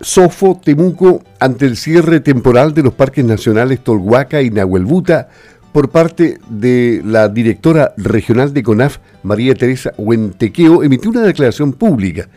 [0.00, 5.28] Sofo, Temuco, ante el cierre temporal de los parques nacionales Tolhuaca y Nahuelbuta
[5.72, 12.28] por parte de la directora regional de CONAF, María Teresa Huentequeo, emitió una declaración pública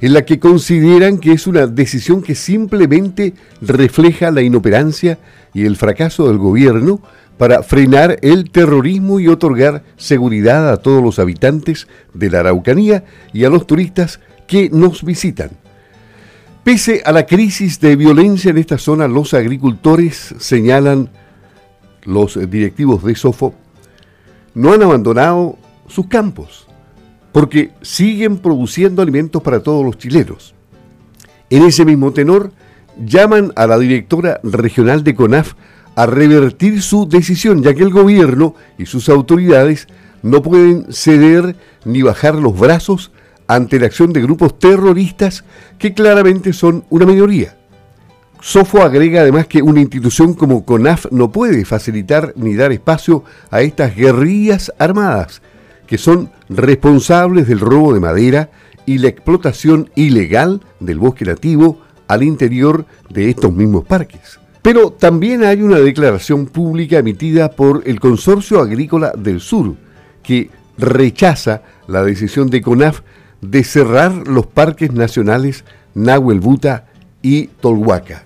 [0.00, 3.32] en la que consideran que es una decisión que simplemente
[3.62, 5.18] refleja la inoperancia
[5.54, 7.00] y el fracaso del gobierno
[7.38, 13.44] para frenar el terrorismo y otorgar seguridad a todos los habitantes de la Araucanía y
[13.44, 15.63] a los turistas que nos visitan.
[16.64, 21.10] Pese a la crisis de violencia en esta zona, los agricultores señalan,
[22.04, 23.54] los directivos de Sofo,
[24.54, 25.58] no han abandonado
[25.88, 26.66] sus campos,
[27.32, 30.54] porque siguen produciendo alimentos para todos los chilenos.
[31.50, 32.50] En ese mismo tenor,
[32.96, 35.52] llaman a la directora regional de CONAF
[35.96, 39.86] a revertir su decisión, ya que el gobierno y sus autoridades
[40.22, 43.12] no pueden ceder ni bajar los brazos
[43.46, 45.44] ante la acción de grupos terroristas
[45.78, 47.56] que claramente son una mayoría.
[48.40, 53.62] Sofo agrega además que una institución como CONAF no puede facilitar ni dar espacio a
[53.62, 55.40] estas guerrillas armadas,
[55.86, 58.50] que son responsables del robo de madera
[58.84, 64.38] y la explotación ilegal del bosque nativo al interior de estos mismos parques.
[64.60, 69.74] Pero también hay una declaración pública emitida por el Consorcio Agrícola del Sur,
[70.22, 73.00] que rechaza la decisión de CONAF
[73.50, 75.64] de cerrar los parques nacionales
[75.94, 76.86] Nahuel Buta
[77.22, 78.24] y Tolhuaca.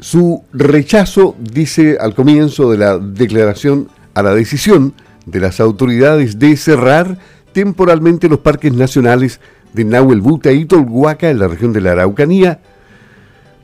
[0.00, 4.94] Su rechazo, dice al comienzo de la declaración, a la decisión
[5.26, 7.18] de las autoridades de cerrar
[7.52, 9.40] temporalmente los parques nacionales
[9.72, 12.60] de Nahuel Buta y Tolhuaca en la región de la Araucanía,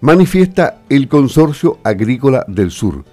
[0.00, 3.04] manifiesta el Consorcio Agrícola del Sur.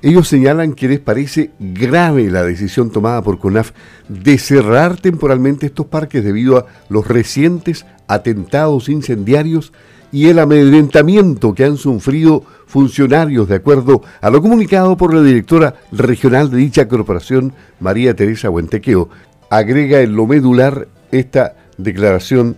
[0.00, 3.72] Ellos señalan que les parece grave la decisión tomada por CONAF
[4.08, 9.72] de cerrar temporalmente estos parques debido a los recientes atentados incendiarios
[10.12, 15.74] y el amedrentamiento que han sufrido funcionarios de acuerdo a lo comunicado por la directora
[15.90, 19.08] regional de dicha corporación, María Teresa Huentequeo.
[19.50, 22.56] Agrega en lo medular esta declaración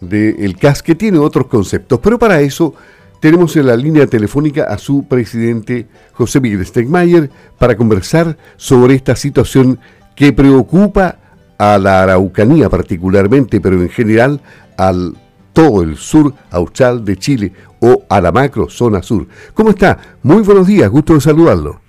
[0.00, 2.74] del CAS que tiene otros conceptos, pero para eso
[3.20, 9.16] tenemos en la línea telefónica a su presidente José Miguel Stegmayer para conversar sobre esta
[9.16, 9.78] situación
[10.14, 11.16] que preocupa
[11.58, 14.40] a la Araucanía particularmente, pero en general
[14.76, 15.14] al
[15.52, 19.26] todo el sur austral de Chile o a la macro zona sur.
[19.54, 19.98] ¿Cómo está?
[20.22, 21.80] Muy buenos días, gusto de saludarlo.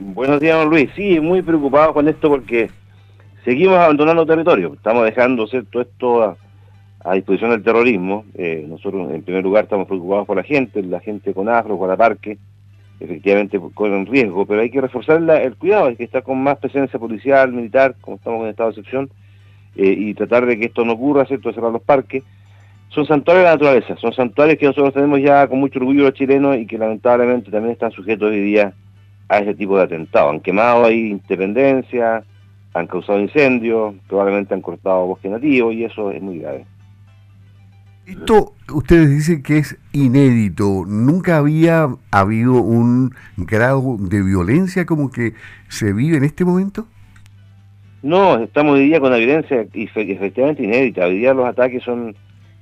[0.00, 0.90] Buenos días, don Luis.
[0.96, 2.70] Sí, muy preocupado con esto porque
[3.44, 4.74] seguimos abandonando territorio.
[4.74, 5.80] Estamos dejando ¿cierto?
[5.80, 6.36] esto
[7.04, 8.24] a disposición del terrorismo.
[8.34, 11.88] Eh, nosotros, en primer lugar, estamos preocupados por la gente, la gente con afro, con
[11.88, 12.38] la parque,
[12.98, 16.98] efectivamente corren riesgo, pero hay que reforzar el cuidado, hay que estar con más presencia
[16.98, 19.10] policial, militar, como estamos en estado de excepción,
[19.76, 22.22] eh, y tratar de que esto no ocurra, ¿cierto?, cerrar los parques.
[22.88, 26.14] Son santuarios de la naturaleza, son santuarios que nosotros tenemos ya con mucho orgullo los
[26.14, 28.72] chilenos y que lamentablemente también están sujetos hoy día
[29.28, 30.32] a ese tipo de atentados.
[30.32, 32.22] Han quemado ahí independencia,
[32.72, 36.66] han causado incendios, probablemente han cortado bosque nativo y eso es muy grave.
[38.06, 40.84] Esto ustedes dicen que es inédito.
[40.86, 45.32] ¿Nunca había habido un grado de violencia como que
[45.68, 46.86] se vive en este momento?
[48.02, 51.06] No, estamos hoy día con una violencia efectivamente inédita.
[51.06, 52.14] Hoy día los ataques son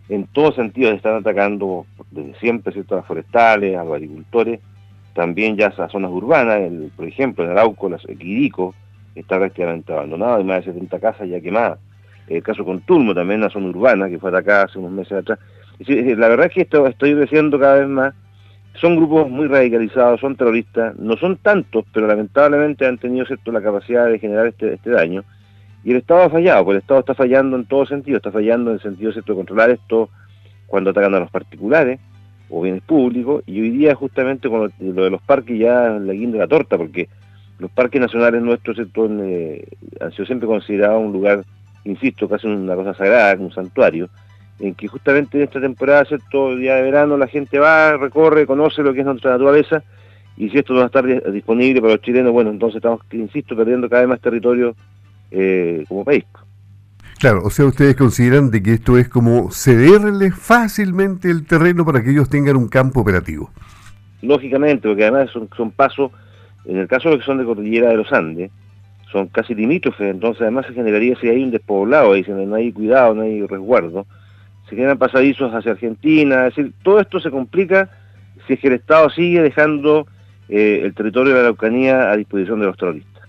[0.09, 2.95] en todos sentidos, están atacando desde siempre ¿cierto?
[2.95, 4.61] a las forestales, a los agricultores,
[5.15, 8.75] también ya a zonas urbanas, el, por ejemplo en Arauco, el Quirico,
[9.17, 11.79] está prácticamente abandonado, hay más de 70 casas ya quemadas
[12.29, 15.39] el caso con Tulmo también, una zona urbana que fue atacada hace unos meses atrás.
[15.87, 18.15] la verdad es que esto estoy diciendo cada vez más,
[18.81, 23.53] son grupos muy radicalizados, son terroristas, no son tantos, pero lamentablemente han tenido ¿cierto?
[23.53, 25.25] la capacidad de generar este, este daño.
[25.85, 28.71] Y el Estado ha fallado, porque el Estado está fallando en todo sentido, está fallando
[28.71, 29.33] en el sentido ¿cierto?
[29.33, 30.09] de controlar esto
[30.67, 32.01] cuando atacan a los particulares
[32.49, 36.39] o bienes públicos, y hoy día justamente con lo, de los parques ya la guinda
[36.39, 37.09] la torta, porque
[37.59, 39.67] los parques nacionales nuestros eh,
[40.01, 41.45] han sido siempre considerados un lugar
[41.85, 44.09] insisto, casi una cosa sagrada, un santuario,
[44.59, 46.57] en que justamente en esta temporada, ¿cierto?
[46.57, 49.83] día de verano, la gente va, recorre, conoce lo que es nuestra naturaleza,
[50.37, 53.57] y si esto no va a estar disponible para los chilenos, bueno, entonces estamos, insisto,
[53.57, 54.75] perdiendo cada vez más territorio
[55.31, 56.25] eh, como país.
[57.19, 62.03] Claro, o sea, ustedes consideran de que esto es como cederle fácilmente el terreno para
[62.03, 63.51] que ellos tengan un campo operativo.
[64.23, 66.11] Lógicamente, porque además son, son pasos,
[66.65, 68.51] en el caso de que son de Cordillera de los Andes,
[69.13, 72.73] son casi limítrofes, entonces además se generaría si hay un despoblado, ahí, si no hay
[72.73, 74.07] cuidado, no hay resguardo,
[74.69, 77.91] se generan pasadizos hacia Argentina, es decir, todo esto se complica
[78.47, 80.07] si es que el Estado sigue dejando
[80.49, 83.23] eh, el territorio de la Araucanía a disposición de los terroristas.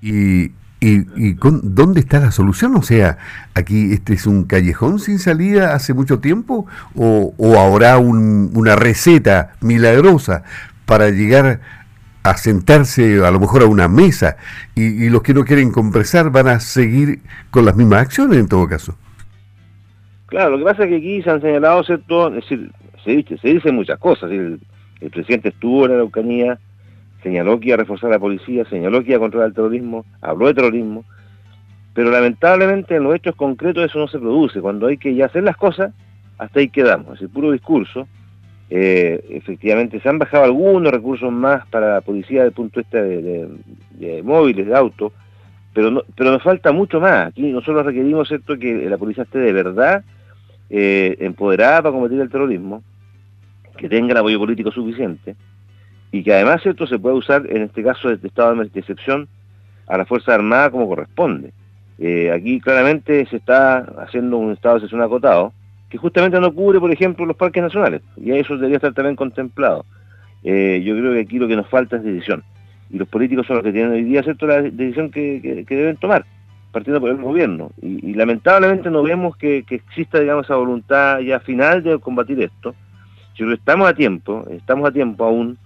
[0.00, 0.52] Y
[0.84, 2.74] ¿Y, con, dónde está la solución?
[2.74, 3.16] O sea,
[3.54, 6.66] aquí este es un callejón sin salida hace mucho tiempo
[6.96, 10.42] o, o habrá una receta milagrosa
[10.84, 11.60] para llegar
[12.22, 14.36] a sentarse a lo mejor a una mesa
[14.74, 17.20] y, los que no quieren compresar van a seguir
[17.50, 18.96] con las mismas acciones en todo caso.
[20.26, 22.28] Claro, lo que pasa es que aquí se han señalado, ¿cierto?
[22.28, 22.70] Es decir,
[23.04, 24.30] se, dice, se dicen muchas cosas.
[24.30, 24.60] El,
[25.00, 26.58] el presidente estuvo en la Araucanía,
[27.22, 30.46] señaló que iba a reforzar la policía, señaló que iba a controlar el terrorismo, habló
[30.46, 31.04] de terrorismo,
[31.94, 34.60] pero lamentablemente en los hechos concretos eso no se produce.
[34.60, 35.92] Cuando hay que ya hacer las cosas,
[36.38, 37.16] hasta ahí quedamos.
[37.16, 38.08] Es el puro discurso.
[38.70, 42.82] Eh, efectivamente se han bajado algunos recursos más para la policía desde el punto de
[42.82, 45.12] vista de, móviles, de autos,
[45.74, 47.28] pero pero nos falta mucho más.
[47.28, 50.04] Aquí nosotros requerimos cierto que la policía esté de verdad
[50.70, 52.82] eh, empoderada para combatir el terrorismo,
[53.76, 55.36] que tenga el apoyo político suficiente,
[56.10, 59.28] y que además esto se puede usar en este caso de estado de excepción
[59.86, 61.52] a la Fuerza Armada como corresponde.
[61.98, 65.52] Eh, aquí claramente se está haciendo un estado de excepción acotado,
[65.92, 69.84] que justamente no cubre, por ejemplo, los parques nacionales, y eso debería estar también contemplado.
[70.42, 72.42] Eh, yo creo que aquí lo que nos falta es decisión,
[72.88, 74.46] y los políticos son los que tienen hoy día ¿cierto?
[74.46, 76.24] la decisión que, deben tomar,
[76.72, 81.82] partiendo por el gobierno, y, lamentablemente no vemos que, exista, digamos, esa voluntad ya final
[81.82, 82.74] de combatir esto.
[83.34, 85.58] Yo creo estamos a tiempo, estamos a tiempo aún,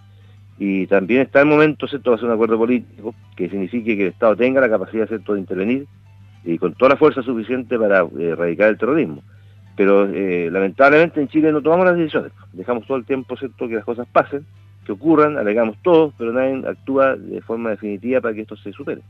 [0.58, 4.34] y también está el momento, de hacer un acuerdo político que signifique que el Estado
[4.34, 5.86] tenga la capacidad, ¿cierto?, de intervenir
[6.44, 9.22] y con toda la fuerza suficiente para eh, erradicar el terrorismo.
[9.76, 12.32] Pero eh, lamentablemente en Chile no tomamos las decisiones.
[12.52, 14.44] Dejamos todo el tiempo, ¿cierto?, que las cosas pasen,
[14.84, 19.02] que ocurran, alegamos todo, pero nadie actúa de forma definitiva para que esto se supere.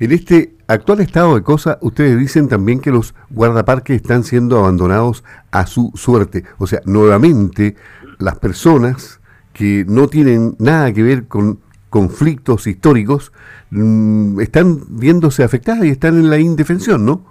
[0.00, 5.22] En este actual estado de cosas, ustedes dicen también que los guardaparques están siendo abandonados
[5.50, 6.44] a su suerte.
[6.58, 7.76] O sea, nuevamente
[8.18, 9.20] las personas
[9.52, 11.58] que no tienen nada que ver con
[11.92, 13.32] conflictos históricos,
[13.70, 17.22] mm, están viéndose afectadas y están en la indefensión, ¿no?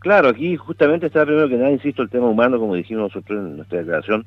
[0.00, 3.56] Claro, aquí justamente está primero que nada, insisto, el tema humano, como dijimos nosotros en
[3.56, 4.24] nuestra declaración,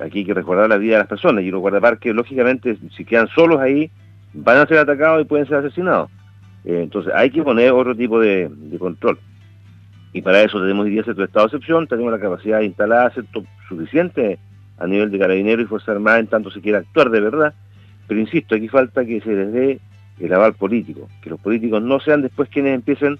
[0.00, 3.28] aquí hay que recordar la vida de las personas y los guardaparques, lógicamente, si quedan
[3.28, 3.88] solos ahí,
[4.34, 6.10] van a ser atacados y pueden ser asesinados.
[6.64, 8.50] Eh, entonces hay que poner otro tipo de,
[8.80, 9.20] control.
[10.12, 13.44] Y para eso tenemos hoy día cierto estado de excepción, tenemos la capacidad instalada cierto,
[13.68, 14.40] suficiente
[14.78, 17.54] a nivel de carabinero y Fuerza Armada en tanto se quiera actuar de verdad,
[18.08, 19.80] pero insisto, aquí falta que se les dé
[20.18, 23.18] el aval político, que los políticos no sean después quienes empiecen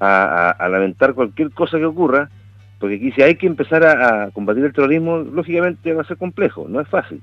[0.00, 2.30] a, lamentar cualquier cosa que ocurra,
[2.78, 6.66] porque aquí si hay que empezar a, combatir el terrorismo, lógicamente va a ser complejo,
[6.68, 7.20] no es fácil.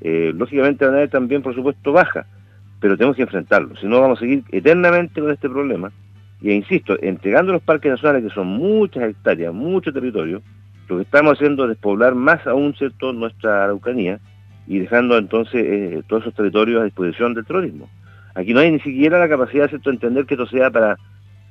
[0.00, 2.26] Eh, lógicamente van a haber también, por supuesto, baja,
[2.80, 5.92] pero tenemos que enfrentarlo, si no vamos a seguir eternamente con este problema.
[6.40, 10.42] Y e insisto, entregando los parques nacionales, que son muchas hectáreas, mucho territorio,
[10.88, 14.18] lo que estamos haciendo es despoblar más aún cierto nuestra Araucanía
[14.66, 17.88] y dejando entonces eh, todos esos territorios a disposición del terrorismo.
[18.34, 19.90] Aquí no hay ni siquiera la capacidad ¿cierto?
[19.90, 20.98] de entender que esto sea para,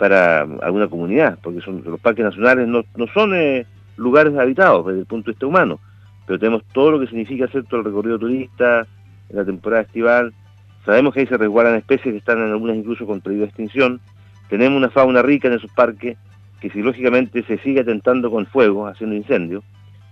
[0.01, 3.67] para alguna comunidad, porque son, los parques nacionales no, no son eh,
[3.97, 5.79] lugares habitados desde el punto de vista humano,
[6.25, 7.77] pero tenemos todo lo que significa ¿cierto?
[7.77, 8.87] el recorrido turista,
[9.29, 10.33] en la temporada estival,
[10.87, 14.01] sabemos que ahí se resguardan especies que están en algunas incluso con peligro de extinción,
[14.49, 16.17] tenemos una fauna rica en esos parques,
[16.59, 19.63] que si lógicamente se sigue atentando con fuego, haciendo incendios,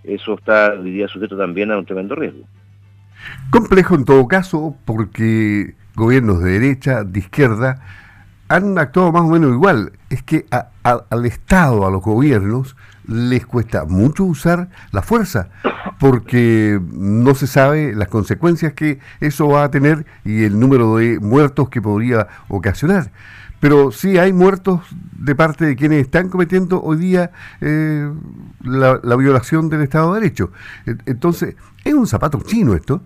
[0.04, 2.44] eso está día sujeto también a un tremendo riesgo.
[3.50, 7.82] Complejo en todo caso, porque gobiernos de derecha, de izquierda,
[8.50, 9.92] han actuado más o menos igual.
[10.10, 10.44] Es que
[10.82, 12.76] al Estado, a los gobiernos,
[13.06, 15.48] les cuesta mucho usar la fuerza,
[16.00, 21.20] porque no se sabe las consecuencias que eso va a tener y el número de
[21.20, 23.10] muertos que podría ocasionar
[23.60, 24.80] pero sí hay muertos
[25.18, 28.10] de parte de quienes están cometiendo hoy día eh,
[28.64, 30.50] la, violación del Estado de Derecho.
[31.04, 33.02] Entonces, ¿es un zapato chino esto?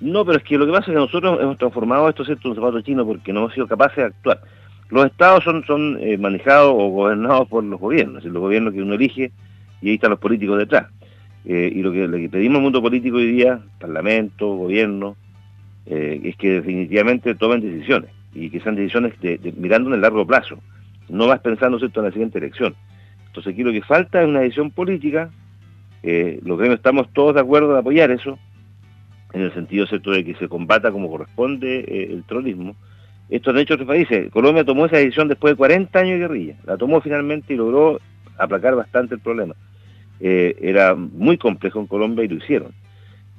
[0.00, 2.54] No, pero es que lo que pasa es que nosotros hemos transformado esto en un
[2.54, 4.40] zapato chino porque no hemos sido capaces de actuar.
[4.92, 9.32] Los estados son, eh, manejados o gobernados por los gobiernos, los gobiernos que uno elige
[9.80, 10.86] y ahí están los políticos detrás.
[11.44, 15.16] Eh, y lo que, le pedimos al mundo político hoy día, parlamento, gobierno,
[15.84, 20.58] es que definitivamente tomen decisiones y que sean decisiones de, mirando en el largo plazo,
[21.08, 22.76] no vas pensando en la siguiente elección.
[23.26, 25.30] Entonces aquí lo que falta es una decisión política,
[26.02, 28.38] eh, los gremios estamos todos de acuerdo en apoyar eso,
[29.32, 32.76] en el sentido cierto de que se combata como corresponde eh, el terrorismo.
[33.28, 34.30] Esto han hecho otros países.
[34.30, 38.00] Colombia tomó esa decisión después de 40 años de guerrilla, la tomó finalmente y logró
[38.38, 39.54] aplacar bastante el problema.
[40.20, 42.72] Eh, era muy complejo en Colombia y lo hicieron.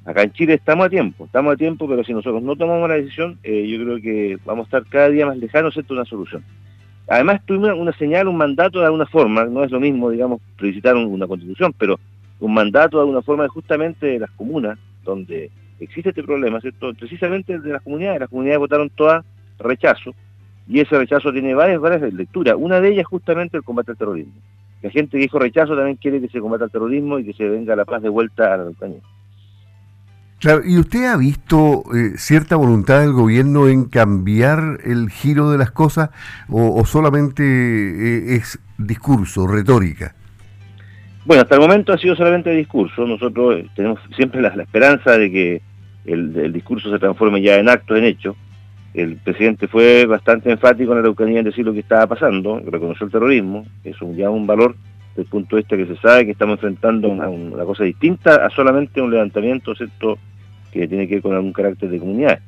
[0.04, 2.96] Acá en Chile estamos a tiempo, estamos a tiempo, pero si nosotros no tomamos la
[2.96, 6.44] decisión, eh, yo creo que vamos a estar cada día más lejanos de una solución.
[7.08, 10.94] Además, tuvimos una, señal, un mandato de alguna forma, no es lo mismo, digamos, solicitar
[10.96, 11.98] una constitución, pero
[12.40, 15.50] un mandato de alguna forma justamente de las comunas, donde
[15.80, 16.92] existe este problema, ¿cierto?
[16.94, 19.24] Precisamente de las comunidades, las comunidades votaron todas
[19.58, 20.14] rechazo,
[20.68, 22.54] Y ese rechazo tiene varias, varias lecturas.
[22.58, 24.32] Una de ellas es justamente el combate al terrorismo.
[24.82, 27.48] La gente que dijo rechazo también quiere que se combata el terrorismo y que se
[27.48, 28.70] venga la paz de vuelta a la.
[30.44, 35.56] Claro, ¿y usted ha visto eh, cierta voluntad del gobierno en cambiar el giro de
[35.56, 36.10] las cosas
[36.50, 40.14] o, solamente eh, es discurso, retórica?
[41.24, 43.06] Bueno, hasta el momento ha sido solamente discurso.
[43.06, 45.62] Nosotros eh, tenemos siempre la, esperanza de que
[46.04, 48.36] el, discurso se transforme ya en acto, en hecho.
[48.94, 53.06] El presidente fue bastante enfático en la Araucanía en decir lo que estaba pasando, reconoció
[53.06, 54.76] el terrorismo, es un, ya un valor
[55.10, 58.46] desde el punto de vista que se sabe que estamos enfrentando una, una cosa distinta
[58.46, 60.18] a solamente un levantamiento, ¿cierto?,
[60.72, 62.38] que tiene que ver con algún carácter de comunidad.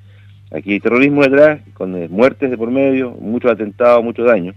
[0.52, 4.54] Aquí hay terrorismo detrás, con eh, muertes de por medio, muchos atentados, muchos daños,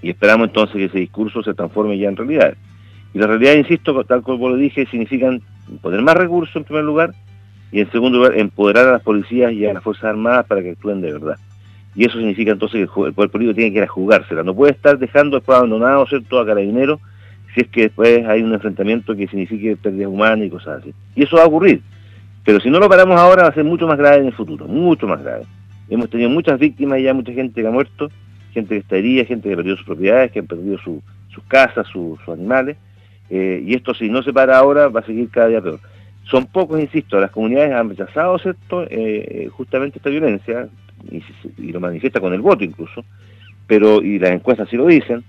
[0.00, 2.54] y esperamos entonces que ese discurso se transforme ya en realidad.
[3.12, 5.42] Y la realidad, insisto, tal como lo dije, significan
[5.82, 7.12] poner más recursos en primer lugar,
[7.72, 10.70] y en segundo lugar, empoderar a las policías y a las Fuerzas Armadas para que
[10.70, 11.36] actúen de verdad.
[11.94, 14.42] Y eso significa entonces que el poder político tiene que ir a jugársela.
[14.42, 16.38] No puede estar dejando después abandonado ¿cierto?
[16.38, 17.00] a carabineros
[17.54, 20.94] si es que después hay un enfrentamiento que signifique pérdidas humanas y cosas así.
[21.14, 21.80] Y eso va a ocurrir.
[22.44, 24.66] Pero si no lo paramos ahora va a ser mucho más grave en el futuro,
[24.66, 25.44] mucho más grave.
[25.88, 28.10] Hemos tenido muchas víctimas ya, mucha gente que ha muerto,
[28.52, 31.02] gente que está herida, gente que ha perdido sus propiedades, que han perdido sus
[31.48, 32.76] casas, sus animales.
[33.30, 35.80] Eh, y esto si no se para ahora va a seguir cada día peor.
[36.30, 38.36] Son pocos, insisto, las comunidades han rechazado.
[38.36, 38.56] Eh,
[38.90, 40.68] eh, justamente esta violencia
[41.10, 43.04] y, lo manifiesta con el voto incluso,
[43.66, 45.22] pero y las encuestas sí lo dicen,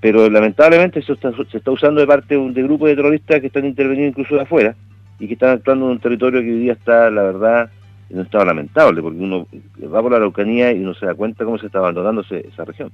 [0.00, 3.64] pero lamentablemente eso se está usando de parte de, de grupos de terroristas que están
[3.64, 4.74] interveniendo incluso de afuera
[5.20, 7.70] y que están actuando en un territorio que hoy día está, la verdad,
[8.10, 9.46] en un estado lamentable, porque uno
[9.84, 12.90] va por la Araucanía y no se da cuenta cómo se está abandonando esa región.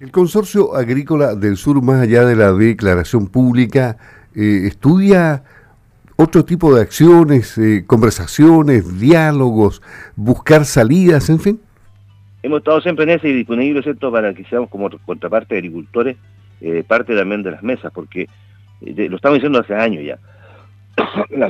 [0.00, 3.96] El Consorcio Agrícola del Sur, más allá de la declaración pública,
[4.34, 5.44] eh, estudia
[6.16, 9.82] otro tipo de acciones, eh, conversaciones, diálogos,
[10.16, 11.60] buscar salidas, en fin.
[12.42, 16.16] Hemos estado siempre en ese y disponibles, ¿cierto?, para que seamos como contraparte de agricultores,
[16.60, 18.28] eh, parte también de las mesas, porque
[18.80, 20.18] lo estamos diciendo hace años ya
[21.30, 21.48] la,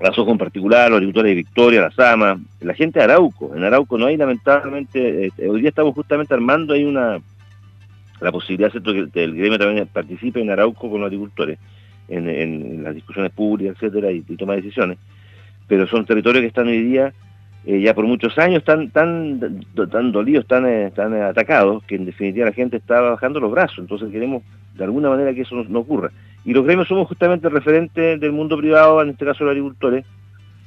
[0.00, 3.54] la SOJO en particular, los agricultores de Victoria, la Sama, la gente de Arauco.
[3.54, 7.18] En Arauco no hay lamentablemente, eh, hoy día estamos justamente armando hay una
[8.20, 11.58] la posibilidad de que el gremio también participe en Arauco con los agricultores,
[12.08, 14.98] en, las discusiones públicas, etcétera, y, toma decisiones.
[15.66, 17.12] Pero son territorios que están hoy día
[17.66, 19.60] eh, ya por muchos años tan tan
[19.90, 23.78] tan dolidos, tan, eh, tan atacados, que en definitiva la gente está bajando los brazos.
[23.78, 24.42] Entonces queremos
[24.74, 26.10] de alguna manera que eso no ocurra.
[26.44, 30.06] Y los gremios somos justamente el referente del mundo privado, en este caso los agricultores,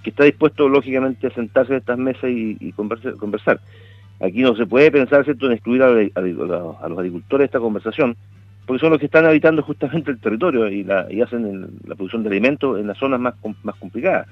[0.03, 3.59] que está dispuesto lógicamente a sentarse en estas mesas y, conversar,
[4.19, 8.15] Aquí no se puede pensar en excluir a, los agricultores de esta conversación,
[8.71, 10.89] porque son los que están habitando justamente el territorio y,
[11.21, 14.27] hacen la producción de alimentos en las zonas más, más complicadas.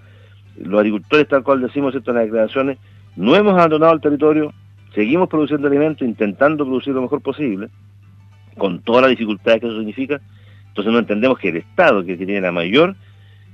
[0.63, 2.11] Los agricultores, tal cual decimos ¿cierto?
[2.11, 2.77] en las declaraciones,
[3.17, 4.53] no hemos abandonado el territorio,
[4.95, 7.67] seguimos produciendo alimentos, intentando producir lo mejor posible,
[8.57, 10.21] con todas las dificultades que eso significa,
[10.69, 12.95] entonces no entendemos que el Estado, que, tiene la mayor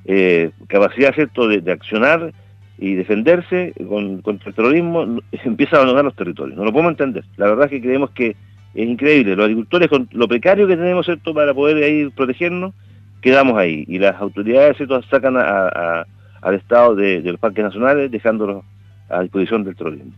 [0.06, 1.48] eh, capacidad ¿cierto?
[1.48, 2.32] De, accionar
[2.78, 3.74] y defenderse
[4.22, 6.56] contra el terrorismo, empieza a abandonar los territorios.
[6.56, 7.24] No lo podemos entender.
[7.38, 8.36] La verdad es que creemos que
[8.76, 9.36] es increíble.
[9.36, 11.34] Los agricultores, con lo precario que tenemos ¿cierto?
[11.34, 12.74] para poder ir protegernos,
[13.22, 13.86] quedamos ahí.
[13.88, 15.02] Y las autoridades ¿cierto?
[15.04, 18.64] sacan al Estado de, los parques nacionales, dejándolos
[19.10, 20.12] a disposición del terrorismo.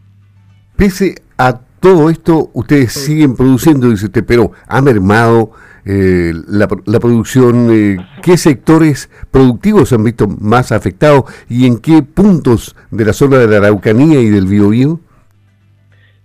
[0.75, 5.51] Pese a todo esto, ustedes siguen produciendo, dice usted, pero ha mermado
[5.85, 6.67] eh, la,
[6.99, 13.05] producción, eh, ¿qué sectores productivos se han visto más afectados y en qué puntos de
[13.05, 14.99] la zona de la Araucanía y del Biobío?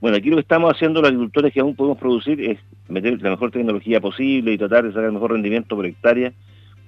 [0.03, 3.31] Bueno, aquí lo que estamos haciendo los agricultores que aún podemos producir es meter la
[3.31, 6.33] mejor tecnología posible y tratar de sacar el mejor rendimiento por hectárea,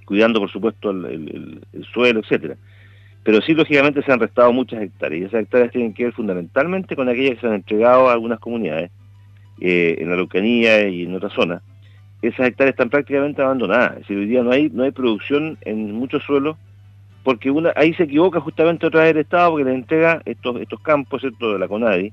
[0.04, 1.61] cuidando por supuesto el,
[1.92, 2.56] suelo, etcétera.
[3.23, 6.97] Pero sí, lógicamente, se han restado muchas hectáreas, y esas hectáreas tienen que ver fundamentalmente
[6.97, 8.90] con aquellas que se han entregado a algunas comunidades,
[9.61, 11.62] eh, en la Araucanía y en otras zonas,
[12.21, 13.92] esas hectáreas están prácticamente abandonadas.
[13.92, 16.56] Es decir, hoy día no hay, no hay producción en muchos suelos
[17.23, 20.80] porque una, ahí se equivoca justamente otra vez el Estado porque le entrega estos, estos
[20.80, 21.52] campos ¿cierto?
[21.52, 22.12] de la CONADI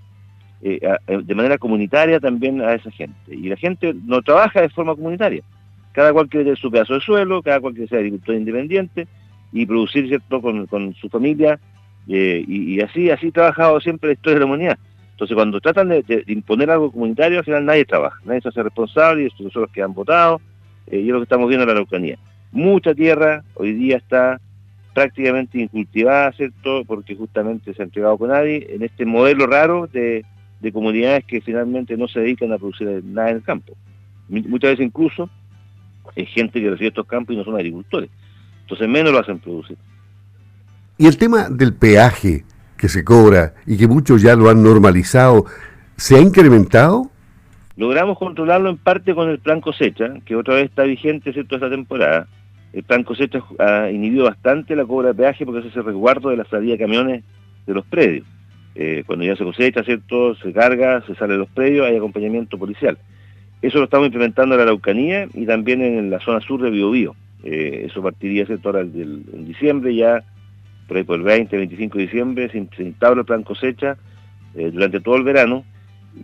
[0.63, 3.36] eh, eh, de manera comunitaria también a esa gente.
[3.36, 5.44] Y la gente no trabaja de forma comunitaria.
[5.91, 9.08] Cada cual quiere su pedazo de suelo, cada cual quiere ser agricultor independiente
[9.51, 10.41] y producir ¿cierto?
[10.41, 11.60] Con, su familia.
[12.08, 14.77] Eh, y, y, así así ha trabajado siempre la historia de la humanidad.
[15.12, 19.22] Entonces, cuando tratan de, imponer algo comunitario, al final nadie trabaja, nadie se hace responsable
[19.22, 20.41] y estos son los que han votado,
[20.88, 22.18] eh, y es lo que estamos viendo en la Araucanía.
[22.51, 24.41] Mucha tierra hoy día está
[24.96, 26.84] prácticamente incultivada, ¿cierto?
[26.86, 30.25] Porque justamente se ha entregado con nadie en este modelo raro de,
[30.70, 33.74] comunidades que finalmente no se dedican a producir nada en el campo.
[34.27, 35.30] Muchas veces incluso
[36.15, 38.10] hay gente que recibe estos campos y no son agricultores.
[38.62, 39.77] Entonces menos lo hacen producir.
[40.98, 42.44] Y el tema del peaje,
[42.77, 45.46] que se cobra y que muchos ya lo han normalizado,
[45.98, 47.10] ¿se ha incrementado?
[47.75, 51.56] Logramos controlarlo en parte con el plan cosecha, que otra vez está vigente ¿cierto?
[51.56, 52.27] esta temporada.
[52.74, 56.38] El plan cosecha ha inhibido bastante la cobra de peaje porque es ese resguardo de
[56.38, 57.24] la salida de camiones
[57.65, 58.25] de los predios.
[58.75, 60.36] Eh, cuando ya se cosecha, ¿cierto?
[60.36, 62.98] Se carga, se sale de los predios, hay acompañamiento policial.
[63.62, 67.16] Eso lo estamos implementando en la Araucanía y también en la zona sur de Biobío.
[67.44, 68.70] Eh, eso partiría, ¿cierto?
[68.70, 70.24] Ahora en diciembre ya,
[70.88, 73.98] por ahí por el 20, 25 de diciembre, se, se instaura el plan cosecha
[74.56, 75.66] eh, durante todo el verano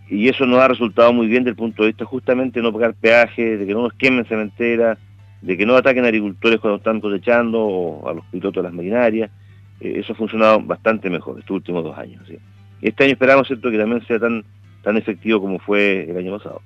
[0.08, 2.72] y eso nos ha resultado muy bien desde el punto de vista justamente de no
[2.72, 4.98] pagar peaje, de que no nos quemen cementeras,
[5.40, 9.30] de que no ataquen agricultores cuando están cosechando o a los pilotos de las maquinarias.
[9.80, 12.22] Eh, eso ha funcionado bastante mejor estos últimos dos años.
[12.82, 13.70] Este año esperamos ¿cierto?
[13.70, 14.44] que también sea tan,
[14.82, 16.62] tan efectivo como fue el año pasado.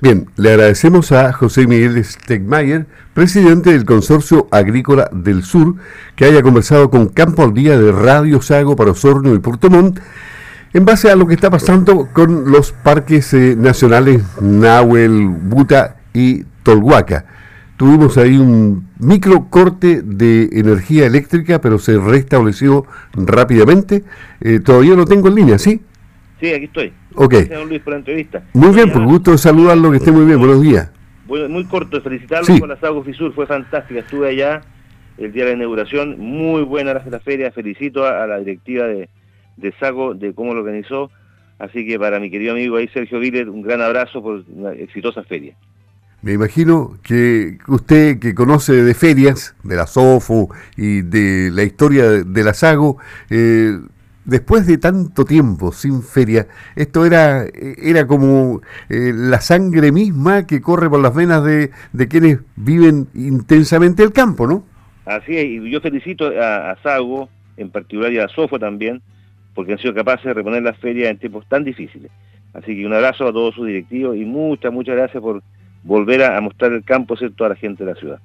[0.00, 5.74] Bien, le agradecemos a José Miguel Stegmayer, presidente del Consorcio Agrícola del Sur,
[6.14, 9.98] que haya conversado con Campo al Día de Radio Sago para Osorno y Puerto Montt
[10.72, 16.44] en base a lo que está pasando con los parques eh, nacionales Nahuel, Buta y
[16.62, 17.24] Tolhuaca.
[17.78, 24.02] Tuvimos ahí un micro corte de energía eléctrica, pero se restableció rápidamente.
[24.40, 25.80] Eh, todavía lo tengo en línea, ¿sí?
[26.40, 26.92] Sí, aquí estoy.
[27.14, 27.34] Ok.
[27.34, 28.42] Gracias, Luis, por la entrevista.
[28.52, 30.40] Muy bien, por gusto saludarlo, que esté muy bien.
[30.40, 30.90] Buenos días.
[31.28, 32.58] Bueno, muy corto, felicitarlo Sí.
[32.58, 34.00] por la Sago Fisur, fue fantástica.
[34.00, 34.62] Estuve allá
[35.16, 37.52] el día de la inauguración, muy buena la, feria.
[37.52, 39.08] Felicito a, a la directiva de,
[39.56, 41.12] de Sago de cómo lo organizó.
[41.60, 45.22] Así que para mi querido amigo ahí, Sergio Viler, un gran abrazo por una exitosa
[45.22, 45.54] feria.
[46.20, 52.10] Me imagino que usted que conoce de ferias, de la SOFO y de la historia
[52.10, 52.98] de, la SAGO,
[53.30, 53.78] eh,
[54.24, 60.60] después de tanto tiempo sin feria, esto era, era como eh, la sangre misma que
[60.60, 64.64] corre por las venas de, de quienes viven intensamente el campo, ¿no?
[65.06, 69.00] Así es, y yo felicito a, a Sago, en particular y a Sofo también,
[69.54, 72.10] porque han sido capaces de reponer las ferias en tiempos tan difíciles.
[72.54, 75.42] Así que un abrazo a todos sus directivos y muchas, muchas gracias por
[75.88, 77.44] volver a, a mostrar el campo ¿cierto?
[77.44, 78.20] a la gente de la ciudad.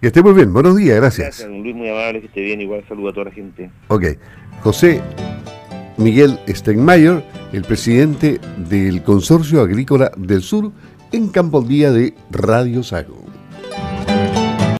[0.00, 1.26] Que esté muy bien, buenos días, gracias.
[1.26, 3.70] Gracias, don Luis, muy amable, que esté bien, igual saludo a toda la gente.
[3.88, 4.04] Ok,
[4.62, 5.02] José
[5.98, 10.72] Miguel Steinmeier, el presidente del Consorcio Agrícola del Sur,
[11.12, 13.19] en Campo Día de Radio Sago.